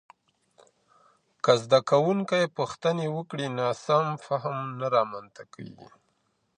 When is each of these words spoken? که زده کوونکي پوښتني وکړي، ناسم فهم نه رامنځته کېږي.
که 1.43 1.51
زده 1.61 1.79
کوونکي 1.89 2.41
پوښتني 2.57 3.07
وکړي، 3.15 3.47
ناسم 3.59 4.07
فهم 4.25 4.57
نه 4.79 4.87
رامنځته 4.95 5.43
کېږي. 5.53 5.87